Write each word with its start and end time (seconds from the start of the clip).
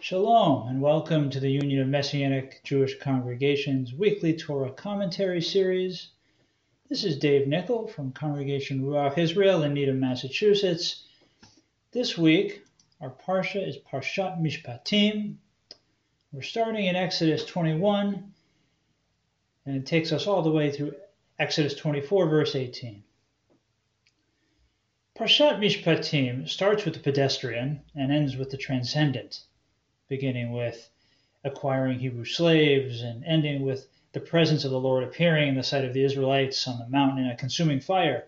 Shalom, 0.00 0.68
and 0.68 0.80
welcome 0.80 1.28
to 1.28 1.40
the 1.40 1.50
Union 1.50 1.82
of 1.82 1.88
Messianic 1.88 2.60
Jewish 2.62 2.96
Congregations 3.00 3.92
weekly 3.92 4.32
Torah 4.32 4.70
commentary 4.70 5.42
series. 5.42 6.10
This 6.88 7.02
is 7.02 7.18
Dave 7.18 7.48
Nichol 7.48 7.88
from 7.88 8.12
Congregation 8.12 8.80
Ruach 8.80 9.18
Israel 9.18 9.64
in 9.64 9.74
Needham, 9.74 9.98
Massachusetts. 9.98 11.02
This 11.90 12.16
week, 12.16 12.62
our 13.00 13.10
Parsha 13.10 13.66
is 13.66 13.76
Parshat 13.76 14.40
Mishpatim. 14.40 15.34
We're 16.30 16.42
starting 16.42 16.86
in 16.86 16.94
Exodus 16.94 17.44
21, 17.44 18.32
and 19.66 19.76
it 19.76 19.84
takes 19.84 20.12
us 20.12 20.28
all 20.28 20.42
the 20.42 20.52
way 20.52 20.70
through 20.70 20.94
Exodus 21.40 21.74
24, 21.74 22.28
verse 22.28 22.54
18. 22.54 23.02
Parshat 25.18 25.58
Mishpatim 25.58 26.48
starts 26.48 26.84
with 26.84 26.94
the 26.94 27.00
pedestrian 27.00 27.80
and 27.96 28.12
ends 28.12 28.36
with 28.36 28.50
the 28.50 28.56
transcendent 28.56 29.40
beginning 30.08 30.52
with 30.52 30.90
acquiring 31.44 31.98
Hebrew 31.98 32.24
slaves 32.24 33.02
and 33.02 33.24
ending 33.24 33.62
with 33.62 33.88
the 34.12 34.20
presence 34.20 34.64
of 34.64 34.70
the 34.70 34.80
Lord 34.80 35.04
appearing 35.04 35.48
in 35.48 35.54
the 35.54 35.62
sight 35.62 35.84
of 35.84 35.92
the 35.92 36.02
Israelites 36.02 36.66
on 36.66 36.78
the 36.78 36.88
mountain 36.88 37.24
in 37.24 37.30
a 37.30 37.36
consuming 37.36 37.80
fire. 37.80 38.26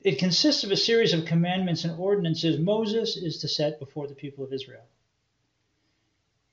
It 0.00 0.18
consists 0.18 0.64
of 0.64 0.70
a 0.70 0.76
series 0.76 1.12
of 1.12 1.24
commandments 1.24 1.84
and 1.84 1.98
ordinances 1.98 2.58
Moses 2.58 3.16
is 3.16 3.38
to 3.38 3.48
set 3.48 3.78
before 3.78 4.06
the 4.06 4.14
people 4.14 4.44
of 4.44 4.52
Israel. 4.52 4.86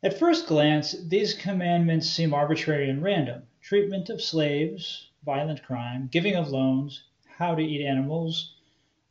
At 0.04 0.20
first 0.20 0.46
glance, 0.46 0.92
these 0.92 1.34
commandments 1.34 2.10
seem 2.10 2.34
arbitrary 2.34 2.90
and 2.90 3.02
random 3.02 3.48
treatment 3.62 4.10
of 4.12 4.22
slaves, 4.22 5.10
violent 5.24 5.64
crime, 5.64 6.08
giving 6.12 6.36
of 6.36 6.50
loans, 6.50 7.04
how 7.26 7.56
to 7.56 7.64
eat 7.64 7.84
animals. 7.84 8.54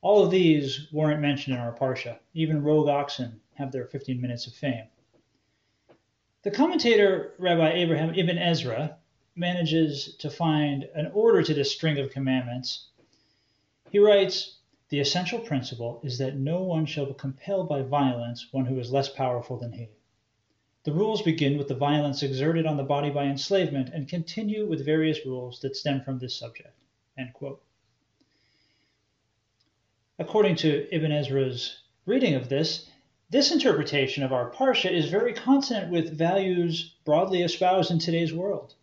All 0.01 0.25
of 0.25 0.30
these 0.30 0.87
weren't 0.92 1.20
mentioned 1.20 1.56
in 1.56 1.61
our 1.61 1.77
Parsha. 1.77 2.20
Even 2.34 2.62
rogue 2.62 2.89
oxen 2.89 3.41
have 3.55 3.73
their 3.73 3.87
15 3.87 4.20
minutes 4.20 4.47
of 4.47 4.55
fame. 4.55 4.87
The 6.45 6.51
commentator 6.51 7.33
Rabbi 7.39 7.73
Abraham 7.73 8.15
ibn 8.15 8.37
Ezra 8.37 8.98
manages 9.34 10.14
to 10.17 10.28
find 10.28 10.84
an 10.95 11.11
order 11.14 11.42
to 11.42 11.55
this 11.55 11.73
string 11.73 11.98
of 11.98 12.11
commandments. 12.11 12.89
He 13.89 13.98
writes, 13.98 14.59
The 14.91 15.01
essential 15.01 15.39
principle 15.39 16.03
is 16.05 16.19
that 16.19 16.36
no 16.36 16.62
one 16.62 16.84
shall 16.84 17.14
compel 17.14 17.64
by 17.64 17.81
violence 17.81 18.53
one 18.53 18.67
who 18.67 18.78
is 18.78 18.92
less 18.92 19.09
powerful 19.09 19.56
than 19.56 19.73
he. 19.73 19.89
The 20.83 20.92
rules 20.92 21.23
begin 21.23 21.56
with 21.56 21.69
the 21.69 21.75
violence 21.75 22.23
exerted 22.23 22.67
on 22.67 22.77
the 22.77 22.83
body 22.83 23.08
by 23.08 23.25
enslavement 23.25 23.89
and 23.95 24.06
continue 24.06 24.67
with 24.67 24.84
various 24.84 25.25
rules 25.25 25.61
that 25.61 25.77
stem 25.77 26.03
from 26.03 26.19
this 26.19 26.36
subject. 26.36 26.77
According 30.19 30.56
to 30.56 30.95
Ibn 30.95 31.11
Ezra's 31.11 31.84
reading 32.05 32.34
of 32.34 32.51
this, 32.51 32.91
this 33.30 33.50
interpretation 33.50 34.22
of 34.22 34.33
our 34.33 34.50
Parsha 34.50 34.91
is 34.91 35.08
very 35.08 35.33
consonant 35.33 35.91
with 35.91 36.17
values 36.17 36.94
broadly 37.05 37.42
espoused 37.42 37.91
in 37.91 37.98
today's 37.98 38.34
world. 38.34 38.75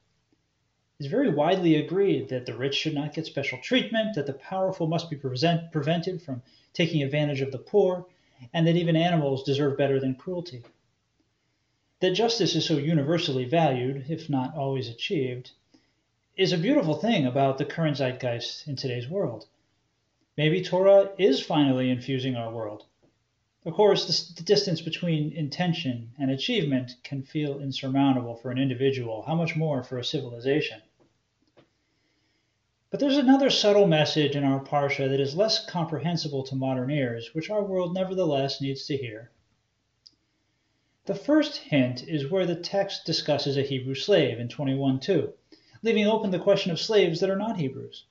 It's 1.00 1.08
very 1.08 1.30
widely 1.30 1.75
agreed 1.75 2.30
that 2.30 2.45
the 2.45 2.58
rich 2.58 2.75
should 2.75 2.95
not 2.95 3.14
get 3.14 3.28
special 3.28 3.59
treatment, 3.59 4.16
that 4.16 4.25
the 4.25 4.34
powerful 4.34 4.88
must 4.88 5.09
be 5.09 5.16
present, 5.16 5.72
prevented 5.72 6.22
from 6.22 6.42
taking 6.73 7.03
advantage 7.03 7.42
of 7.42 7.52
the 7.52 7.59
poor, 7.59 8.08
and 8.52 8.66
that 8.66 8.75
even 8.75 8.95
animals 8.95 9.44
deserve 9.44 9.78
better 9.78 10.00
than 10.00 10.16
cruelty. 10.16 10.64
That 12.00 12.12
justice 12.12 12.56
is 12.56 12.66
so 12.66 12.78
universally 12.78 13.45
valued, 13.45 14.06
if 14.09 14.28
not 14.28 14.56
always 14.56 14.89
achieved, 14.89 15.52
is 16.36 16.52
a 16.52 16.58
beautiful 16.58 16.95
thing 16.95 17.28
about 17.28 17.59
the 17.59 17.66
current 17.66 17.97
zeitgeist 17.97 18.67
in 18.67 18.75
today's 18.75 19.08
world. 19.08 19.45
Maybe 20.36 20.64
Torah 20.64 21.12
is 21.19 21.39
finally 21.42 21.92
infusing 21.92 22.36
our 22.36 22.52
world 22.52 22.86
of 23.64 23.73
course, 23.76 24.34
the, 24.34 24.42
distance 24.42 24.81
between 24.81 25.34
intention 25.34 26.12
and 26.17 26.31
achievement 26.31 26.95
can 27.04 27.22
feel 27.22 27.59
insurmountable 27.59 28.36
for 28.36 28.50
an 28.50 28.58
individual, 28.58 29.22
how 29.22 29.36
much 29.36 29.56
more 29.56 29.84
for 29.84 30.00
a 30.00 30.03
civilization? 30.03 30.81
But 32.90 33.00
there's 33.00 33.18
another 33.18 33.52
subtle 33.52 33.86
message 33.86 34.35
in 34.35 34.44
our 34.44 34.63
Parsha 34.63 35.08
that 35.08 35.19
is 35.19 35.35
less 35.35 35.63
comprehensible 35.63 36.41
to 36.44 36.56
modern 36.56 36.90
ears, 36.90 37.35
which 37.35 37.52
our 37.52 37.63
world 37.63 37.94
nevertheless 37.94 38.62
needs 38.62 38.88
to 38.88 38.97
hear. 38.97 39.30
The 41.06 41.14
first 41.14 41.58
hint 41.58 42.08
is 42.08 42.31
where 42.31 42.47
the 42.47 42.56
text 42.56 43.06
discusses 43.06 43.58
a 43.58 43.62
Hebrew 43.62 43.94
slave 43.96 44.40
in 44.40 44.47
21:2, 44.47 45.34
leaving 45.84 46.08
open 46.08 46.31
the 46.31 46.40
question 46.40 46.72
of 46.72 46.80
slaves 46.80 47.19
that 47.19 47.30
are 47.30 47.38
not 47.38 47.58
Hebrews. 47.58 48.06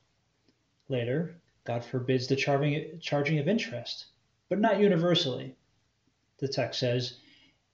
Later, 0.88 1.34
God 1.64 1.84
forbids 1.84 2.28
the 2.28 2.36
charging 2.36 3.38
of 3.38 3.48
interest 3.48 4.06
but 4.50 4.58
not 4.58 4.80
universally. 4.80 5.54
The 6.38 6.48
text 6.48 6.80
says, 6.80 7.20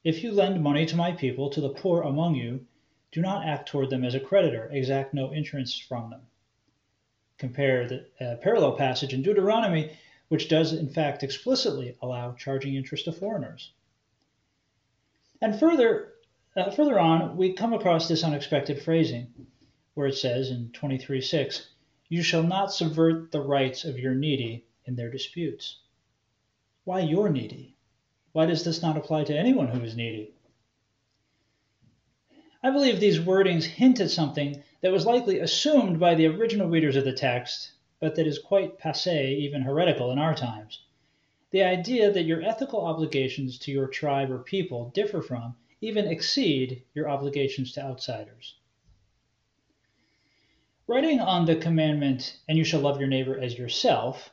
If 0.04 0.22
you 0.22 0.30
lend 0.30 0.62
money 0.62 0.84
to 0.84 0.94
my 0.94 1.12
people, 1.12 1.48
to 1.50 1.60
the 1.62 1.70
poor 1.70 2.02
among 2.02 2.34
you, 2.34 2.66
do 3.10 3.22
not 3.22 3.46
act 3.46 3.66
toward 3.66 3.88
them 3.88 4.04
as 4.04 4.14
a 4.14 4.20
creditor, 4.20 4.68
exact 4.70 5.14
no 5.14 5.32
interest 5.32 5.84
from 5.84 6.10
them. 6.10 6.20
Compare 7.38 7.88
the 7.88 8.06
uh, 8.20 8.36
parallel 8.42 8.76
passage 8.76 9.14
in 9.14 9.22
Deuteronomy, 9.22 9.96
which 10.28 10.50
does 10.50 10.74
in 10.74 10.90
fact 10.90 11.22
explicitly 11.22 11.96
allow 12.02 12.32
charging 12.32 12.74
interest 12.74 13.06
to 13.06 13.12
foreigners. 13.12 13.72
And 15.40 15.58
further, 15.58 16.12
uh, 16.56 16.70
further 16.72 16.98
on, 16.98 17.38
we 17.38 17.54
come 17.54 17.72
across 17.72 18.06
this 18.06 18.22
unexpected 18.22 18.82
phrasing, 18.82 19.32
where 19.94 20.08
it 20.08 20.16
says 20.16 20.50
in 20.50 20.72
23:6, 20.72 21.70
"You 22.10 22.22
shall 22.22 22.42
not 22.42 22.70
subvert 22.70 23.32
the 23.32 23.40
rights 23.40 23.86
of 23.86 23.98
your 23.98 24.14
needy 24.14 24.66
in 24.84 24.96
their 24.96 25.10
disputes." 25.10 25.78
Why 26.86 27.00
you're 27.00 27.30
needy? 27.30 27.74
Why 28.30 28.46
does 28.46 28.62
this 28.62 28.80
not 28.80 28.96
apply 28.96 29.24
to 29.24 29.36
anyone 29.36 29.66
who 29.66 29.82
is 29.82 29.96
needy? 29.96 30.34
I 32.62 32.70
believe 32.70 33.00
these 33.00 33.18
wordings 33.18 33.64
hint 33.64 33.98
at 33.98 34.12
something 34.12 34.62
that 34.82 34.92
was 34.92 35.04
likely 35.04 35.40
assumed 35.40 35.98
by 35.98 36.14
the 36.14 36.28
original 36.28 36.68
readers 36.68 36.94
of 36.94 37.04
the 37.04 37.12
text, 37.12 37.72
but 37.98 38.14
that 38.14 38.28
is 38.28 38.38
quite 38.38 38.78
passe, 38.78 39.34
even 39.36 39.62
heretical 39.62 40.12
in 40.12 40.20
our 40.20 40.32
times. 40.32 40.80
The 41.50 41.64
idea 41.64 42.12
that 42.12 42.22
your 42.22 42.40
ethical 42.44 42.86
obligations 42.86 43.58
to 43.58 43.72
your 43.72 43.88
tribe 43.88 44.30
or 44.30 44.38
people 44.38 44.90
differ 44.90 45.20
from, 45.20 45.56
even 45.80 46.06
exceed, 46.06 46.84
your 46.94 47.10
obligations 47.10 47.72
to 47.72 47.82
outsiders. 47.82 48.54
Writing 50.86 51.18
on 51.18 51.46
the 51.46 51.56
commandment, 51.56 52.38
and 52.46 52.56
you 52.56 52.62
shall 52.62 52.80
love 52.80 53.00
your 53.00 53.08
neighbor 53.08 53.36
as 53.36 53.58
yourself, 53.58 54.30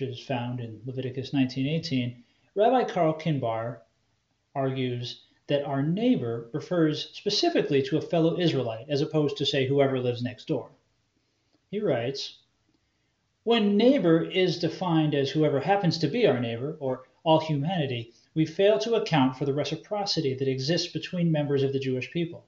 which 0.00 0.10
is 0.10 0.20
found 0.20 0.60
in 0.60 0.80
Leviticus 0.86 1.30
19:18, 1.32 2.22
Rabbi 2.54 2.84
Carl 2.84 3.14
Kinbar 3.14 3.80
argues 4.54 5.24
that 5.48 5.64
our 5.64 5.82
neighbor 5.82 6.48
refers 6.52 7.10
specifically 7.14 7.82
to 7.82 7.96
a 7.96 8.00
fellow 8.00 8.38
Israelite 8.38 8.88
as 8.88 9.00
opposed 9.00 9.36
to 9.36 9.44
say 9.44 9.66
whoever 9.66 9.98
lives 9.98 10.22
next 10.22 10.46
door. 10.46 10.70
He 11.72 11.80
writes, 11.80 12.38
when 13.42 13.76
neighbor 13.76 14.22
is 14.22 14.60
defined 14.60 15.16
as 15.16 15.30
whoever 15.30 15.58
happens 15.58 15.98
to 15.98 16.06
be 16.06 16.28
our 16.28 16.38
neighbor 16.38 16.76
or 16.78 17.02
all 17.24 17.40
humanity, 17.40 18.12
we 18.34 18.46
fail 18.46 18.78
to 18.78 18.94
account 18.94 19.36
for 19.36 19.46
the 19.46 19.54
reciprocity 19.54 20.32
that 20.32 20.46
exists 20.46 20.92
between 20.92 21.32
members 21.32 21.64
of 21.64 21.72
the 21.72 21.80
Jewish 21.80 22.08
people. 22.12 22.44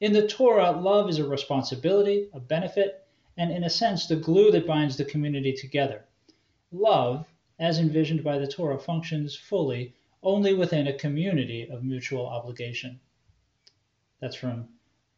In 0.00 0.14
the 0.14 0.26
Torah, 0.26 0.70
love 0.70 1.10
is 1.10 1.18
a 1.18 1.28
responsibility, 1.28 2.30
a 2.32 2.40
benefit, 2.40 3.06
and 3.36 3.52
in 3.52 3.64
a 3.64 3.68
sense, 3.68 4.06
the 4.06 4.16
glue 4.16 4.50
that 4.52 4.66
binds 4.66 4.96
the 4.96 5.04
community 5.04 5.52
together. 5.52 6.06
Love, 6.70 7.26
as 7.58 7.78
envisioned 7.78 8.22
by 8.22 8.38
the 8.38 8.46
Torah, 8.46 8.78
functions 8.78 9.34
fully 9.34 9.94
only 10.22 10.52
within 10.52 10.86
a 10.86 10.92
community 10.92 11.66
of 11.68 11.82
mutual 11.82 12.26
obligation. 12.26 13.00
That's 14.20 14.36
from 14.36 14.68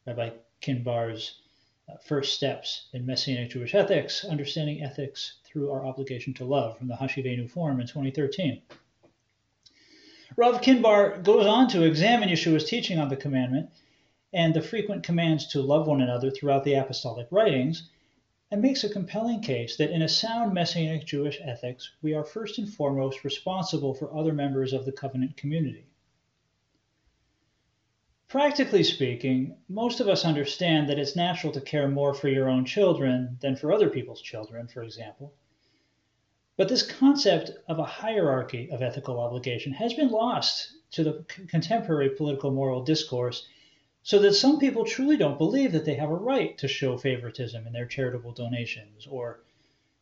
Rabbi 0.07 0.31
Kinbar's 0.61 1.41
uh, 1.89 1.97
First 1.97 2.35
Steps 2.35 2.89
in 2.93 3.05
Messianic 3.05 3.51
Jewish 3.51 3.75
Ethics, 3.75 4.25
Understanding 4.25 4.83
Ethics 4.83 5.39
Through 5.45 5.73
Our 5.73 5.85
Obligation 5.87 6.35
to 6.35 6.45
Love 6.45 6.79
from 6.79 6.87
the 6.87 6.95
Hashivenu 6.95 7.51
Forum 7.51 7.81
in 7.81 7.87
2013. 7.87 8.63
Rav 10.37 10.61
Kinbar 10.61 11.23
goes 11.25 11.47
on 11.47 11.69
to 11.69 11.83
examine 11.83 12.29
Yeshua's 12.29 12.65
teaching 12.65 12.99
on 12.99 13.09
the 13.09 13.17
commandment 13.17 13.71
and 14.33 14.55
the 14.55 14.63
frequent 14.63 15.03
commands 15.03 15.49
to 15.49 15.61
love 15.61 15.89
one 15.89 16.01
another 16.01 16.31
throughout 16.31 16.63
the 16.63 16.75
apostolic 16.75 17.27
writings 17.31 17.89
and 18.51 18.61
makes 18.61 18.83
a 18.83 18.89
compelling 18.89 19.41
case 19.41 19.77
that 19.77 19.91
in 19.91 20.03
a 20.03 20.09
sound 20.09 20.53
Messianic 20.53 21.07
Jewish 21.07 21.41
ethics, 21.43 21.91
we 22.03 22.15
are 22.15 22.25
first 22.25 22.59
and 22.59 22.69
foremost 22.69 23.25
responsible 23.25 23.95
for 23.95 24.17
other 24.17 24.33
members 24.33 24.73
of 24.73 24.85
the 24.85 24.93
covenant 24.93 25.37
community. 25.37 25.87
Practically 28.27 28.85
speaking, 28.85 29.57
most 29.69 30.01
of 30.01 30.09
us 30.09 30.25
understand 30.25 30.89
that 30.89 30.99
it's 30.99 31.17
natural 31.17 31.53
to 31.53 31.61
care 31.61 31.89
more 31.89 32.15
for 32.15 32.29
your 32.29 32.49
own 32.49 32.65
children 32.65 33.37
than 33.41 33.57
for 33.57 33.73
other 33.73 33.91
people's 33.91 34.23
children, 34.23 34.69
for 34.69 34.83
example. 34.83 35.35
But 36.57 36.69
this 36.69 36.87
concept 36.87 37.53
of 37.69 37.79
a 37.79 37.85
hierarchy 37.85 38.71
of 38.71 38.83
ethical 38.83 39.19
obligation 39.19 39.73
has 39.73 39.95
been 39.95 40.11
lost 40.11 40.73
to 40.93 41.03
the 41.03 41.25
contemporary 41.49 42.11
political 42.11 42.51
moral 42.51 42.85
discourse 42.85 43.47
so 44.03 44.19
that 44.19 44.33
some 44.33 44.59
people 44.59 44.85
truly 44.85 45.17
don't 45.17 45.39
believe 45.39 45.73
that 45.73 45.85
they 45.85 45.95
have 45.95 46.11
a 46.11 46.15
right 46.15 46.57
to 46.57 46.67
show 46.67 46.97
favoritism 46.97 47.67
in 47.67 47.73
their 47.73 47.87
charitable 47.87 48.33
donations, 48.33 49.07
or, 49.07 49.43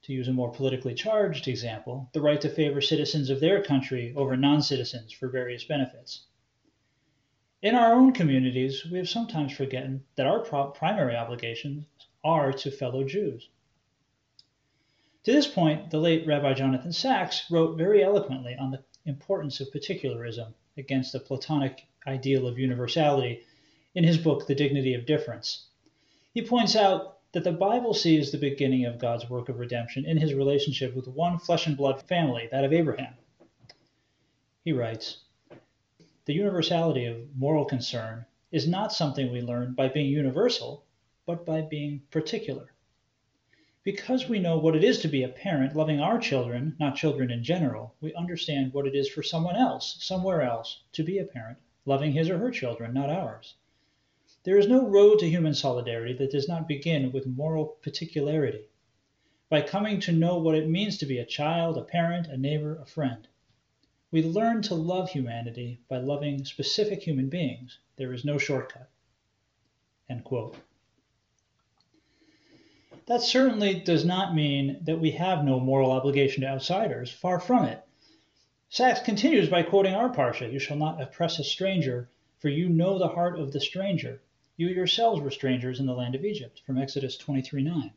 to 0.03 0.13
use 0.13 0.29
a 0.29 0.33
more 0.33 0.53
politically 0.53 0.95
charged 0.95 1.49
example, 1.49 2.09
the 2.13 2.21
right 2.21 2.41
to 2.41 2.49
favor 2.49 2.81
citizens 2.81 3.29
of 3.29 3.41
their 3.41 3.63
country 3.63 4.15
over 4.17 4.37
non 4.37 4.63
citizens 4.63 5.13
for 5.13 5.29
various 5.29 5.65
benefits. 5.65 6.27
In 7.61 7.75
our 7.75 7.93
own 7.93 8.13
communities, 8.13 8.87
we 8.87 8.99
have 8.99 9.09
sometimes 9.09 9.53
forgotten 9.53 10.05
that 10.15 10.27
our 10.27 10.41
primary 10.71 11.17
obligations 11.17 11.87
are 12.23 12.53
to 12.53 12.71
fellow 12.71 13.03
Jews. 13.03 13.49
To 15.25 15.33
this 15.33 15.49
point, 15.49 15.91
the 15.91 15.99
late 15.99 16.25
Rabbi 16.25 16.55
Jonathan 16.55 16.93
Sacks 16.93 17.51
wrote 17.51 17.77
very 17.77 18.03
eloquently 18.05 18.55
on 18.55 18.71
the 18.71 18.85
importance 19.05 19.61
of 19.61 19.73
particularism 19.73 20.55
against 20.77 21.13
the 21.13 21.19
Platonic 21.19 21.89
ideal 22.07 22.47
of 22.47 22.61
universality 22.61 23.43
in 23.99 24.05
his 24.05 24.17
book, 24.17 24.47
The 24.47 24.55
Dignity 24.55 24.95
of 24.95 25.07
Difference. 25.07 25.67
He 26.33 26.41
points 26.41 26.77
out 26.77 27.19
that 27.33 27.43
the 27.43 27.51
Bible 27.51 27.93
sees 27.93 28.31
the 28.31 28.39
beginning 28.39 28.85
of 28.85 29.01
God's 29.01 29.29
work 29.29 29.49
of 29.49 29.59
redemption 29.59 30.05
in 30.05 30.17
his 30.19 30.35
relationship 30.35 30.95
with 30.95 31.09
one 31.09 31.37
flesh 31.37 31.67
and 31.67 31.77
blood 31.77 32.01
family, 32.03 32.49
that 32.53 32.63
of 32.63 32.73
Abraham. 32.73 33.15
He 34.65 34.73
writes 34.73 35.25
The 36.27 36.33
universality 36.33 37.07
of 37.07 37.37
moral 37.37 37.65
concern 37.65 38.25
is 38.53 38.69
not 38.69 38.93
something 38.93 39.33
we 39.33 39.41
learn 39.41 39.75
by 39.75 39.89
being 39.89 40.07
universal, 40.07 40.85
but 41.27 41.45
by 41.45 41.63
being 41.63 42.03
particular. 42.13 42.73
Because 43.83 44.29
we 44.29 44.39
know 44.39 44.59
what 44.59 44.77
it 44.77 44.85
is 44.85 45.01
to 45.01 45.09
be 45.09 45.25
a 45.25 45.29
parent 45.29 45.75
loving 45.75 46.01
our 46.01 46.21
children, 46.21 46.77
not 46.79 46.95
children 46.95 47.33
in 47.33 47.43
general, 47.43 47.97
we 48.01 48.15
understand 48.15 48.73
what 48.73 48.87
it 48.87 48.95
is 48.95 49.09
for 49.09 49.25
someone 49.25 49.57
else, 49.57 49.97
somewhere 49.99 50.43
else, 50.43 50.85
to 50.93 51.03
be 51.03 51.19
a 51.19 51.25
parent 51.25 51.59
loving 51.85 52.13
his 52.13 52.31
or 52.31 52.39
her 52.39 52.53
children, 52.53 52.95
not 52.95 53.11
ours. 53.11 53.57
There 54.49 54.57
is 54.57 54.67
no 54.67 54.89
road 54.89 55.19
to 55.19 55.29
human 55.29 55.53
solidarity 55.53 56.15
that 56.15 56.31
does 56.31 56.49
not 56.49 56.67
begin 56.67 57.13
with 57.13 57.27
moral 57.27 57.67
particularity. 57.83 58.65
By 59.51 59.61
coming 59.61 60.01
to 60.01 60.11
know 60.11 60.39
what 60.39 60.55
it 60.55 60.67
means 60.67 60.97
to 60.97 61.05
be 61.05 61.19
a 61.19 61.27
child, 61.27 61.77
a 61.77 61.83
parent, 61.83 62.29
a 62.29 62.39
neighbor, 62.39 62.79
a 62.81 62.87
friend. 62.87 63.29
We 64.11 64.23
learn 64.23 64.63
to 64.63 64.75
love 64.75 65.11
humanity 65.11 65.83
by 65.87 65.99
loving 65.99 66.47
specific 66.47 67.03
human 67.03 67.29
beings. 67.29 67.79
There 67.97 68.15
is 68.15 68.25
no 68.25 68.39
shortcut. 68.39 68.89
End 70.09 70.25
quote. 70.25 70.57
That 73.05 73.21
certainly 73.21 73.75
does 73.75 74.07
not 74.07 74.35
mean 74.35 74.79
that 74.85 74.99
we 74.99 75.11
have 75.11 75.45
no 75.45 75.61
moral 75.61 75.91
obligation 75.91 76.41
to 76.41 76.49
outsiders. 76.49 77.13
Far 77.13 77.39
from 77.39 77.67
it. 77.67 77.83
Sacks 78.71 79.01
continues 79.01 79.51
by 79.51 79.63
quoting 79.63 79.93
our 79.93 80.09
parsha 80.09 80.51
You 80.51 80.59
shall 80.59 80.79
not 80.79 81.03
oppress 81.03 81.39
a 81.39 81.45
stranger, 81.45 82.09
for 82.39 82.49
you 82.49 82.71
know 82.71 82.99
the 82.99 83.09
heart 83.09 83.39
of 83.39 83.53
the 83.53 83.61
stranger. 83.61 84.23
You 84.61 84.67
yourselves 84.71 85.21
were 85.21 85.31
strangers 85.31 85.79
in 85.79 85.87
the 85.87 85.95
land 85.95 86.17
of 86.17 86.25
Egypt, 86.25 86.63
from 86.67 86.79
Exodus 86.79 87.17
23 87.17 87.63
9. 87.63 87.93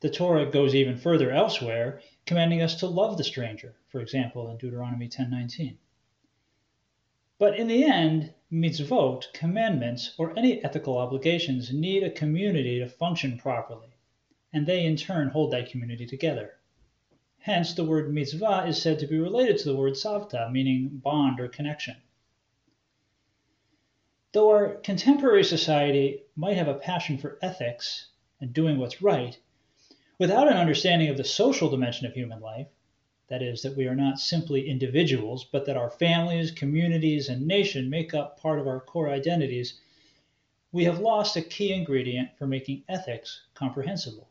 The 0.00 0.08
Torah 0.08 0.50
goes 0.50 0.74
even 0.74 0.96
further 0.96 1.30
elsewhere, 1.30 2.00
commanding 2.24 2.62
us 2.62 2.76
to 2.76 2.86
love 2.86 3.18
the 3.18 3.22
stranger, 3.22 3.76
for 3.88 4.00
example, 4.00 4.48
in 4.48 4.56
Deuteronomy 4.56 5.08
10:19. 5.08 5.76
But 7.36 7.58
in 7.58 7.66
the 7.66 7.84
end, 7.84 8.32
mitzvot, 8.50 9.34
commandments, 9.34 10.14
or 10.16 10.34
any 10.38 10.64
ethical 10.64 10.96
obligations 10.96 11.74
need 11.74 12.02
a 12.02 12.10
community 12.10 12.78
to 12.78 12.88
function 12.88 13.36
properly, 13.36 13.90
and 14.50 14.66
they 14.66 14.86
in 14.86 14.96
turn 14.96 15.28
hold 15.28 15.50
that 15.50 15.68
community 15.68 16.06
together. 16.06 16.54
Hence, 17.40 17.74
the 17.74 17.84
word 17.84 18.14
mitzvah 18.14 18.64
is 18.66 18.80
said 18.80 18.98
to 19.00 19.06
be 19.06 19.18
related 19.18 19.58
to 19.58 19.68
the 19.68 19.76
word 19.76 19.92
tzavta, 19.92 20.50
meaning 20.50 20.88
bond 20.88 21.38
or 21.38 21.48
connection. 21.48 21.96
Though 24.32 24.48
our 24.48 24.76
contemporary 24.76 25.44
society 25.44 26.22
might 26.36 26.56
have 26.56 26.68
a 26.68 26.74
passion 26.74 27.18
for 27.18 27.38
ethics 27.42 28.06
and 28.40 28.54
doing 28.54 28.78
what's 28.78 29.02
right, 29.02 29.38
without 30.18 30.48
an 30.50 30.56
understanding 30.56 31.10
of 31.10 31.18
the 31.18 31.24
social 31.24 31.68
dimension 31.68 32.06
of 32.06 32.14
human 32.14 32.40
life, 32.40 32.68
that 33.28 33.42
is, 33.42 33.60
that 33.60 33.76
we 33.76 33.86
are 33.86 33.94
not 33.94 34.18
simply 34.18 34.70
individuals, 34.70 35.44
but 35.44 35.66
that 35.66 35.76
our 35.76 35.90
families, 35.90 36.50
communities, 36.50 37.28
and 37.28 37.46
nation 37.46 37.90
make 37.90 38.14
up 38.14 38.40
part 38.40 38.58
of 38.58 38.66
our 38.66 38.80
core 38.80 39.10
identities, 39.10 39.78
we 40.72 40.84
have 40.84 40.98
lost 40.98 41.36
a 41.36 41.42
key 41.42 41.70
ingredient 41.70 42.30
for 42.38 42.46
making 42.46 42.84
ethics 42.88 43.42
comprehensible. 43.52 44.30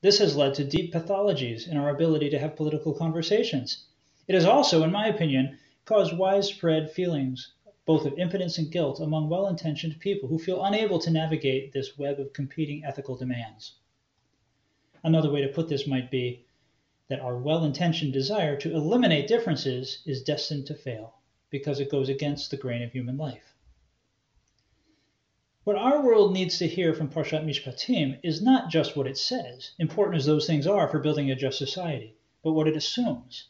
This 0.00 0.18
has 0.18 0.36
led 0.36 0.54
to 0.54 0.64
deep 0.64 0.92
pathologies 0.92 1.68
in 1.68 1.76
our 1.76 1.90
ability 1.90 2.30
to 2.30 2.38
have 2.40 2.56
political 2.56 2.92
conversations. 2.92 3.84
It 4.26 4.34
has 4.34 4.44
also, 4.44 4.82
in 4.82 4.90
my 4.90 5.06
opinion, 5.06 5.58
caused 5.84 6.18
widespread 6.18 6.90
feelings 6.90 7.52
both 7.86 8.06
of 8.06 8.18
impotence 8.18 8.56
and 8.56 8.70
guilt 8.70 8.98
among 9.00 9.28
well 9.28 9.46
intentioned 9.46 10.00
people 10.00 10.28
who 10.28 10.38
feel 10.38 10.64
unable 10.64 10.98
to 10.98 11.10
navigate 11.10 11.72
this 11.72 11.98
web 11.98 12.18
of 12.18 12.32
competing 12.32 12.84
ethical 12.84 13.16
demands. 13.16 13.74
Another 15.02 15.30
way 15.30 15.42
to 15.42 15.48
put 15.48 15.68
this 15.68 15.86
might 15.86 16.10
be 16.10 16.46
that 17.08 17.20
our 17.20 17.36
well 17.36 17.62
intentioned 17.62 18.12
desire 18.12 18.56
to 18.56 18.74
eliminate 18.74 19.28
differences 19.28 20.02
is 20.06 20.22
destined 20.22 20.66
to 20.66 20.74
fail 20.74 21.14
because 21.50 21.78
it 21.78 21.90
goes 21.90 22.08
against 22.08 22.50
the 22.50 22.56
grain 22.56 22.82
of 22.82 22.92
human 22.92 23.18
life. 23.18 23.54
What 25.64 25.76
our 25.76 26.02
world 26.02 26.32
needs 26.32 26.58
to 26.58 26.66
hear 26.66 26.94
from 26.94 27.10
Parshat 27.10 27.44
Mishpatim 27.44 28.18
is 28.22 28.42
not 28.42 28.70
just 28.70 28.96
what 28.96 29.06
it 29.06 29.16
says, 29.16 29.72
important 29.78 30.16
as 30.16 30.26
those 30.26 30.46
things 30.46 30.66
are 30.66 30.88
for 30.88 30.98
building 30.98 31.30
a 31.30 31.34
just 31.34 31.58
society, 31.58 32.16
but 32.42 32.52
what 32.52 32.68
it 32.68 32.76
assumes. 32.76 33.48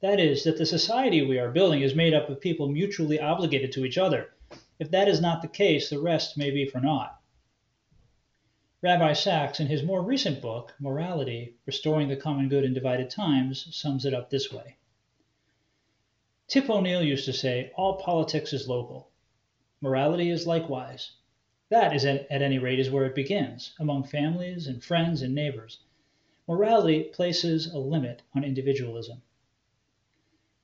That 0.00 0.20
is, 0.20 0.44
that 0.44 0.58
the 0.58 0.64
society 0.64 1.22
we 1.22 1.38
are 1.38 1.50
building 1.50 1.82
is 1.82 1.94
made 1.94 2.14
up 2.14 2.28
of 2.28 2.40
people 2.40 2.68
mutually 2.68 3.18
obligated 3.18 3.72
to 3.72 3.84
each 3.84 3.98
other. 3.98 4.32
If 4.78 4.92
that 4.92 5.08
is 5.08 5.20
not 5.20 5.42
the 5.42 5.48
case, 5.48 5.90
the 5.90 5.98
rest 5.98 6.38
may 6.38 6.52
be 6.52 6.64
for 6.64 6.80
naught. 6.80 7.20
Rabbi 8.80 9.12
Sacks, 9.12 9.58
in 9.58 9.66
his 9.66 9.82
more 9.82 10.00
recent 10.00 10.40
book, 10.40 10.72
Morality 10.78 11.56
Restoring 11.66 12.06
the 12.06 12.14
Common 12.14 12.48
Good 12.48 12.64
in 12.64 12.74
Divided 12.74 13.10
Times, 13.10 13.66
sums 13.74 14.04
it 14.04 14.14
up 14.14 14.30
this 14.30 14.52
way 14.52 14.76
Tip 16.46 16.70
O'Neill 16.70 17.02
used 17.02 17.24
to 17.24 17.32
say, 17.32 17.72
All 17.74 17.96
politics 17.96 18.52
is 18.52 18.68
local. 18.68 19.10
Morality 19.80 20.30
is 20.30 20.46
likewise. 20.46 21.10
That, 21.70 21.92
is 21.92 22.04
at, 22.04 22.30
at 22.30 22.40
any 22.40 22.60
rate, 22.60 22.78
is 22.78 22.88
where 22.88 23.04
it 23.04 23.16
begins, 23.16 23.74
among 23.80 24.04
families 24.04 24.68
and 24.68 24.80
friends 24.80 25.22
and 25.22 25.34
neighbors. 25.34 25.80
Morality 26.46 27.02
places 27.02 27.66
a 27.66 27.78
limit 27.78 28.22
on 28.32 28.44
individualism. 28.44 29.22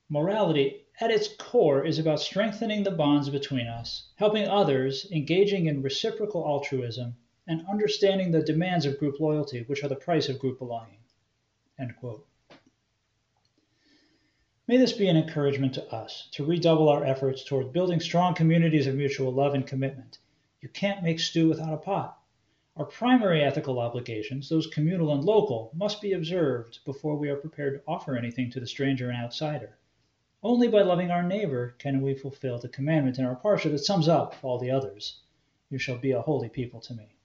Morality, 0.07 0.85
at 1.01 1.09
its 1.09 1.27
core, 1.27 1.83
is 1.83 1.97
about 1.97 2.19
strengthening 2.19 2.83
the 2.83 2.91
bonds 2.91 3.27
between 3.31 3.65
us, 3.65 4.11
helping 4.17 4.47
others, 4.47 5.11
engaging 5.11 5.65
in 5.65 5.81
reciprocal 5.81 6.45
altruism, 6.45 7.15
and 7.47 7.65
understanding 7.67 8.29
the 8.29 8.43
demands 8.43 8.85
of 8.85 8.99
group 8.99 9.19
loyalty, 9.19 9.63
which 9.63 9.83
are 9.83 9.87
the 9.87 9.95
price 9.95 10.29
of 10.29 10.37
group 10.37 10.59
belonging. 10.59 10.99
May 14.67 14.77
this 14.77 14.93
be 14.93 15.07
an 15.07 15.17
encouragement 15.17 15.73
to 15.73 15.91
us 15.91 16.29
to 16.33 16.45
redouble 16.45 16.87
our 16.87 17.03
efforts 17.03 17.43
toward 17.43 17.73
building 17.73 17.99
strong 17.99 18.35
communities 18.35 18.85
of 18.85 18.93
mutual 18.93 19.31
love 19.31 19.55
and 19.55 19.65
commitment. 19.65 20.19
You 20.61 20.69
can't 20.69 21.01
make 21.01 21.19
stew 21.19 21.49
without 21.49 21.73
a 21.73 21.77
pot. 21.77 22.19
Our 22.77 22.85
primary 22.85 23.43
ethical 23.43 23.79
obligations, 23.79 24.49
those 24.49 24.67
communal 24.67 25.11
and 25.13 25.23
local, 25.23 25.71
must 25.73 25.99
be 25.99 26.13
observed 26.13 26.85
before 26.85 27.15
we 27.17 27.29
are 27.29 27.35
prepared 27.35 27.73
to 27.73 27.91
offer 27.91 28.15
anything 28.15 28.51
to 28.51 28.59
the 28.59 28.67
stranger 28.67 29.09
and 29.09 29.17
outsider. 29.17 29.79
Only 30.45 30.67
by 30.67 30.83
loving 30.83 31.09
our 31.09 31.23
neighbor 31.23 31.73
can 31.79 32.03
we 32.03 32.13
fulfill 32.13 32.59
the 32.59 32.69
commandment 32.69 33.17
in 33.17 33.25
our 33.25 33.35
parsha 33.35 33.71
that 33.71 33.79
sums 33.79 34.07
up 34.07 34.35
all 34.43 34.59
the 34.59 34.69
others. 34.69 35.17
You 35.71 35.79
shall 35.79 35.97
be 35.97 36.11
a 36.11 36.21
holy 36.21 36.49
people 36.49 36.79
to 36.81 36.93
me. 36.93 37.15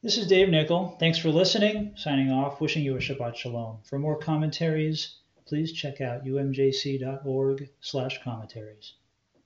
This 0.00 0.16
is 0.16 0.26
Dave 0.26 0.48
Nichol. 0.48 0.96
Thanks 0.98 1.18
for 1.18 1.28
listening. 1.28 1.92
Signing 1.98 2.30
off, 2.30 2.62
wishing 2.62 2.82
you 2.82 2.96
a 2.96 2.98
Shabbat 2.98 3.36
Shalom. 3.36 3.82
For 3.84 3.98
more 3.98 4.16
commentaries, 4.16 5.16
please 5.44 5.70
check 5.70 6.00
out 6.00 6.24
umjc.org 6.24 7.68
slash 7.82 8.22
commentaries. 8.22 8.94